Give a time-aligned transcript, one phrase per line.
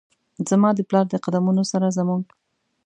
[0.49, 2.23] زما د پلار د قد مونو سره زموږ،